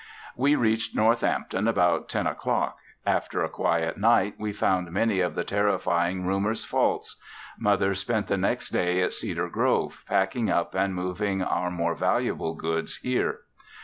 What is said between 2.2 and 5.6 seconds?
o'clock. After a quiet night, we found many of the